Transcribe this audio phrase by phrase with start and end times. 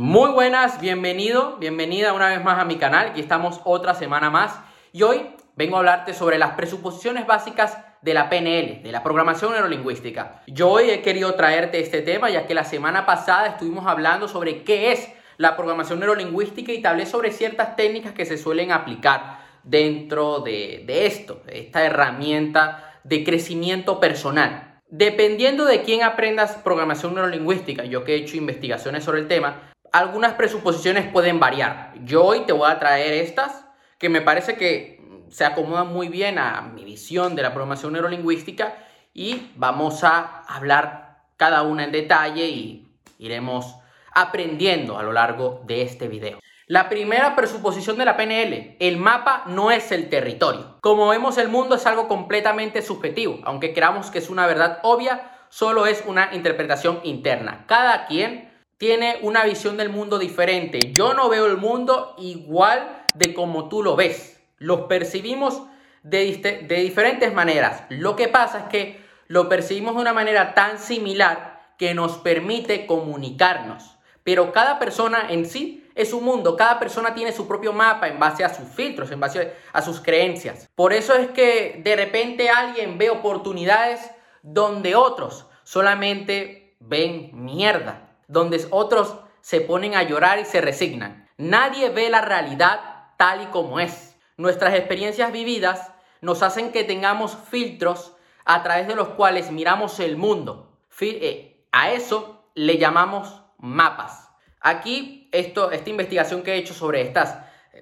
[0.00, 3.08] Muy buenas, bienvenido, bienvenida una vez más a mi canal.
[3.08, 4.56] Aquí estamos otra semana más
[4.92, 9.50] y hoy vengo a hablarte sobre las presuposiciones básicas de la PNL, de la programación
[9.50, 10.44] neurolingüística.
[10.46, 14.62] Yo hoy he querido traerte este tema ya que la semana pasada estuvimos hablando sobre
[14.62, 19.40] qué es la programación neurolingüística y te hablé sobre ciertas técnicas que se suelen aplicar
[19.64, 24.80] dentro de, de esto, esta herramienta de crecimiento personal.
[24.90, 30.34] Dependiendo de quién aprendas programación neurolingüística, yo que he hecho investigaciones sobre el tema, algunas
[30.34, 31.92] presuposiciones pueden variar.
[32.04, 33.64] Yo hoy te voy a traer estas
[33.98, 34.98] que me parece que
[35.30, 38.76] se acomodan muy bien a mi visión de la programación neurolingüística
[39.12, 42.88] y vamos a hablar cada una en detalle y
[43.18, 43.76] iremos
[44.12, 46.38] aprendiendo a lo largo de este video.
[46.66, 50.76] La primera presuposición de la PNL, el mapa no es el territorio.
[50.82, 55.30] Como vemos el mundo es algo completamente subjetivo, aunque creamos que es una verdad obvia,
[55.48, 57.64] solo es una interpretación interna.
[57.66, 58.47] Cada quien
[58.78, 60.92] tiene una visión del mundo diferente.
[60.92, 64.40] Yo no veo el mundo igual de como tú lo ves.
[64.58, 65.62] Los percibimos
[66.04, 67.82] de, de, diferentes maneras.
[67.90, 72.86] Lo que pasa es que lo percibimos de una manera tan similar que nos permite
[72.86, 73.96] comunicarnos.
[74.22, 78.20] Pero cada persona en sí es un mundo, cada persona tiene su propio mapa en
[78.20, 80.68] base a sus filtros, en base a sus creencias.
[80.76, 84.00] Por eso es que de repente alguien ve oportunidades
[84.42, 91.28] donde otros solamente ven mierda donde otros se ponen a llorar y se resignan.
[91.36, 92.80] Nadie ve la realidad
[93.16, 94.16] tal y como es.
[94.36, 100.16] Nuestras experiencias vividas nos hacen que tengamos filtros a través de los cuales miramos el
[100.16, 100.78] mundo.
[101.00, 104.30] Eh, a eso le llamamos mapas.
[104.60, 107.38] Aquí, esto, esta investigación que he hecho sobre estas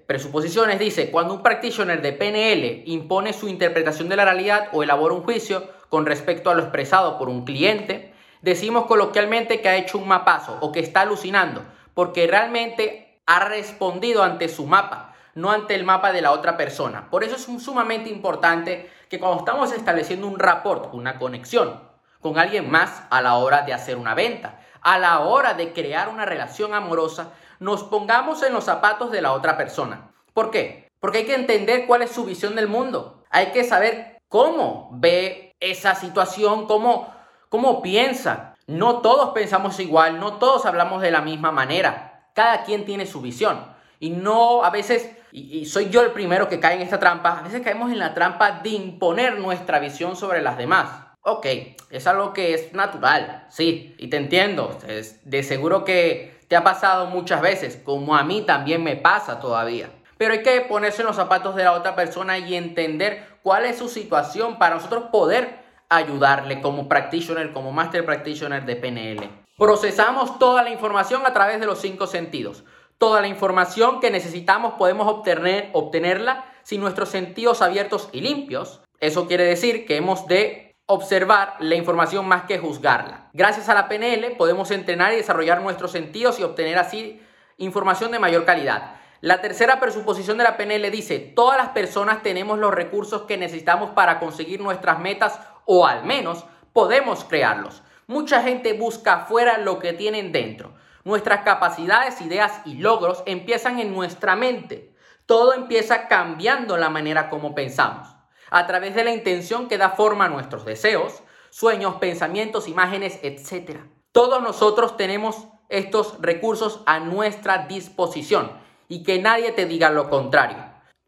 [0.07, 5.15] presuposiciones dice, cuando un practitioner de PNL impone su interpretación de la realidad o elabora
[5.15, 8.13] un juicio con respecto a lo expresado por un cliente,
[8.47, 14.23] decimos coloquialmente que ha hecho un mapazo o que está alucinando, porque realmente ha respondido
[14.23, 17.11] ante su mapa, no ante el mapa de la otra persona.
[17.11, 21.81] Por eso es sumamente importante que cuando estamos estableciendo un rapport, una conexión
[22.21, 26.09] con alguien más a la hora de hacer una venta, a la hora de crear
[26.09, 30.13] una relación amorosa, nos pongamos en los zapatos de la otra persona.
[30.33, 30.89] ¿Por qué?
[31.01, 33.25] Porque hay que entender cuál es su visión del mundo.
[33.29, 37.16] Hay que saber cómo ve esa situación, cómo
[37.49, 38.55] cómo piensa.
[38.67, 42.31] No todos pensamos igual, no todos hablamos de la misma manera.
[42.35, 43.75] Cada quien tiene su visión.
[43.99, 47.43] Y no, a veces, y, soy yo el primero que cae en esta trampa, a
[47.43, 51.07] veces caemos en la trampa de imponer nuestra visión sobre las demás.
[51.23, 51.47] Ok,
[51.91, 54.79] es algo que es natural, sí, y te entiendo.
[54.87, 59.41] Es de seguro que te ha pasado muchas veces, como a mí también me pasa
[59.41, 59.91] todavía.
[60.19, 63.79] Pero hay que ponerse en los zapatos de la otra persona y entender cuál es
[63.79, 69.31] su situación para nosotros poder ayudarle como practitioner, como master practitioner de PNL.
[69.57, 72.65] Procesamos toda la información a través de los cinco sentidos.
[72.99, 78.81] Toda la información que necesitamos podemos obtener, obtenerla sin nuestros sentidos abiertos y limpios.
[79.01, 83.29] Eso quiere decir que hemos de observar la información más que juzgarla.
[83.33, 87.21] Gracias a la PNL podemos entrenar y desarrollar nuestros sentidos y obtener así
[87.59, 88.97] información de mayor calidad.
[89.21, 93.91] La tercera presuposición de la PNL dice, todas las personas tenemos los recursos que necesitamos
[93.91, 97.83] para conseguir nuestras metas o al menos podemos crearlos.
[98.07, 100.75] Mucha gente busca afuera lo que tienen dentro.
[101.05, 104.95] Nuestras capacidades, ideas y logros empiezan en nuestra mente.
[105.27, 108.09] Todo empieza cambiando la manera como pensamos,
[108.51, 113.81] a través de la intención que da forma a nuestros deseos, sueños, pensamientos, imágenes, etc.
[114.13, 118.53] Todos nosotros tenemos estos recursos a nuestra disposición
[118.89, 120.59] y que nadie te diga lo contrario.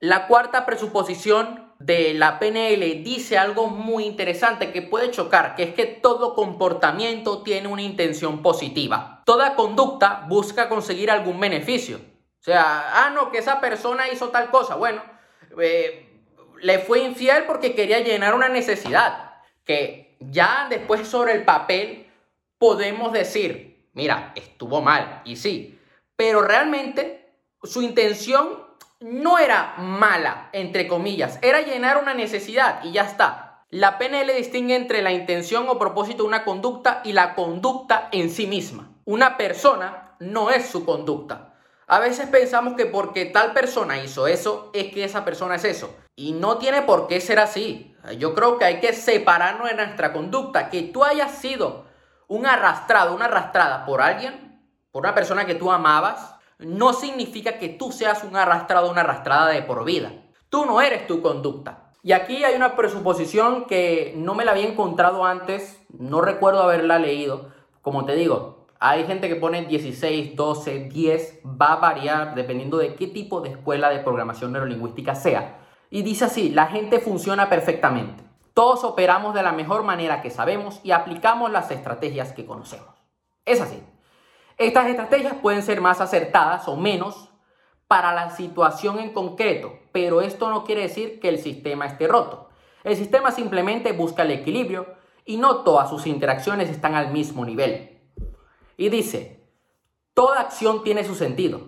[0.00, 5.75] La cuarta presuposición de la PNL dice algo muy interesante que puede chocar, que es
[5.75, 9.22] que todo comportamiento tiene una intención positiva.
[9.25, 11.99] Toda conducta busca conseguir algún beneficio.
[11.99, 14.75] O sea, ah, no, que esa persona hizo tal cosa.
[14.75, 15.03] Bueno,
[15.61, 16.09] eh,
[16.61, 19.37] le fue infiel porque quería llenar una necesidad.
[19.65, 22.06] Que ya después sobre el papel
[22.59, 25.78] podemos decir, mira, estuvo mal, y sí,
[26.17, 27.32] pero realmente
[27.62, 28.68] su intención
[29.00, 33.65] no era mala, entre comillas, era llenar una necesidad y ya está.
[33.71, 38.31] La PNL distingue entre la intención o propósito de una conducta y la conducta en
[38.31, 38.91] sí misma.
[39.05, 41.55] Una persona no es su conducta.
[41.87, 45.95] A veces pensamos que porque tal persona hizo eso, es que esa persona es eso.
[46.17, 47.95] Y no tiene por qué ser así.
[48.19, 50.71] Yo creo que hay que separarnos de nuestra conducta.
[50.71, 51.87] Que tú hayas sido
[52.27, 54.61] un arrastrado, una arrastrada por alguien,
[54.91, 59.02] por una persona que tú amabas, no significa que tú seas un arrastrado o una
[59.02, 60.12] arrastrada de por vida.
[60.49, 61.93] Tú no eres tu conducta.
[62.02, 66.99] Y aquí hay una presuposición que no me la había encontrado antes, no recuerdo haberla
[66.99, 67.52] leído.
[67.82, 72.94] Como te digo, Hay gente que pone 16, 12, 10, va a variar dependiendo de
[72.94, 75.58] qué tipo de escuela de programación neurolingüística sea.
[75.90, 78.22] Y dice así, la gente funciona perfectamente.
[78.54, 82.94] Todos operamos de la mejor manera que sabemos y aplicamos las estrategias que conocemos.
[83.44, 83.82] Es así.
[84.58, 87.28] Estas estrategias pueden ser más acertadas o menos
[87.87, 92.49] para la situación en concreto, pero esto no quiere decir que el sistema esté roto.
[92.82, 94.87] El sistema simplemente busca el equilibrio
[95.25, 98.00] y no todas sus interacciones están al mismo nivel.
[98.76, 99.49] Y dice,
[100.12, 101.61] toda acción tiene su sentido.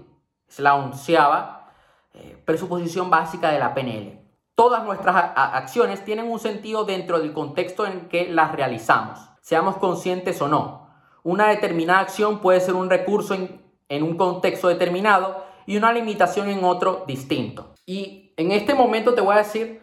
[0.49, 1.73] Es la onceava
[2.13, 4.21] eh, presuposición básica de la PNL.
[4.57, 10.43] Todas nuestras acciones tienen un sentido dentro del contexto en que las realizamos, seamos conscientes
[10.43, 10.90] o no.
[11.23, 16.65] Una determinada acción puede ser un recurso en, un contexto determinado y una limitación en
[16.65, 17.75] otro distinto.
[17.85, 19.83] Y en este momento te voy a decir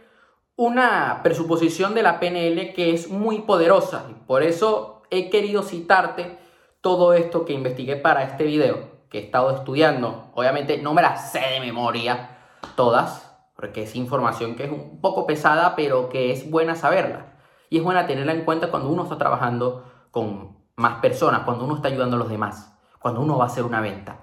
[0.56, 6.40] una presuposición de la PNL que es muy poderosa y por eso he querido citarte
[6.82, 11.32] todo esto que investigué para este video, que he estado estudiando, obviamente no me las
[11.32, 12.38] sé de memoria
[12.76, 17.38] todas, porque es información que es un poco pesada, pero que es buena saberla.
[17.70, 21.76] Y es buena tenerla en cuenta cuando uno está trabajando con más personas, cuando uno
[21.76, 24.20] está ayudando a los demás, cuando uno va a hacer una venta.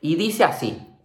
[0.00, 0.96] Y dice así,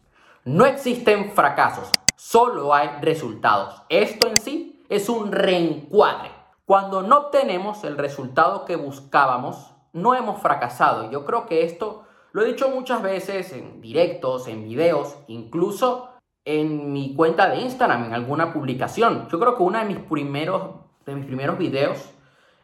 [0.45, 3.83] no existen fracasos, solo hay resultados.
[3.89, 6.31] Esto en sí es un reencuadre.
[6.65, 11.11] Cuando no obtenemos el resultado que buscábamos, no hemos fracasado.
[11.11, 16.11] Yo creo que esto lo he dicho muchas veces en directos, en videos, incluso
[16.45, 19.27] en mi cuenta de Instagram, en alguna publicación.
[19.29, 22.09] Yo creo que uno de mis primeros, de mis primeros videos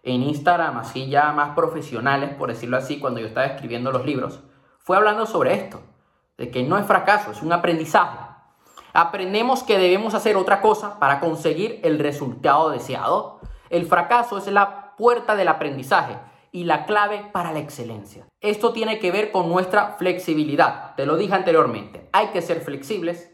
[0.04, 4.42] en Instagram, así ya más profesionales, por decirlo así, cuando yo estaba escribiendo los libros,
[4.80, 5.82] fue hablando sobre esto,
[6.38, 8.18] de que no es fracaso, es un aprendizaje.
[8.94, 13.40] Aprendemos que debemos hacer otra cosa para conseguir el resultado deseado.
[13.70, 16.18] El fracaso es la puerta del aprendizaje
[16.52, 18.26] y la clave para la excelencia.
[18.42, 20.96] Esto tiene que ver con nuestra flexibilidad.
[20.96, 22.10] Te lo dije anteriormente.
[22.12, 23.32] Hay que ser flexibles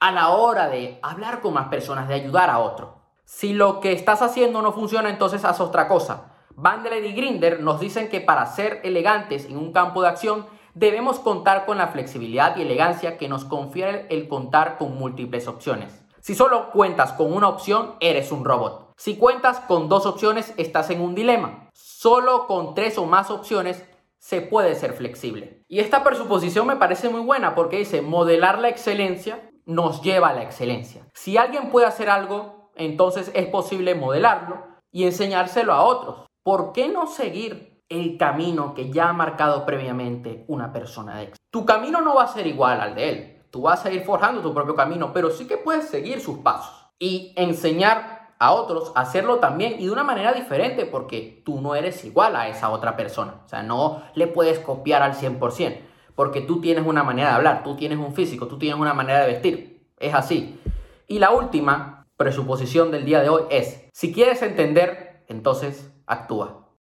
[0.00, 2.99] a la hora de hablar con más personas, de ayudar a otro.
[3.32, 6.32] Si lo que estás haciendo no funciona, entonces haz otra cosa.
[6.56, 11.20] Bandler y Grinder nos dicen que para ser elegantes en un campo de acción debemos
[11.20, 16.04] contar con la flexibilidad y elegancia que nos confiere el contar con múltiples opciones.
[16.20, 18.94] Si solo cuentas con una opción, eres un robot.
[18.96, 21.70] Si cuentas con dos opciones, estás en un dilema.
[21.72, 23.86] Solo con tres o más opciones
[24.18, 25.62] se puede ser flexible.
[25.68, 30.34] Y esta presuposición me parece muy buena porque dice, modelar la excelencia nos lleva a
[30.34, 31.06] la excelencia.
[31.14, 36.26] Si alguien puede hacer algo, entonces es posible modelarlo y enseñárselo a otros.
[36.42, 41.38] ¿Por qué no seguir el camino que ya ha marcado previamente una persona de éxito?
[41.50, 43.42] Tu camino no va a ser igual al de él.
[43.50, 46.92] Tú vas a ir forjando tu propio camino, pero sí que puedes seguir sus pasos
[46.98, 52.04] y enseñar a otros hacerlo también y de una manera diferente porque tú no eres
[52.04, 53.42] igual a esa otra persona.
[53.44, 55.78] O sea, no le puedes copiar al 100%
[56.14, 59.20] porque tú tienes una manera de hablar, tú tienes un físico, tú tienes una manera
[59.20, 59.86] de vestir.
[59.98, 60.58] Es así.
[61.06, 66.59] Y la última presuposición del día de hoy es, si quieres entender, entonces actúa.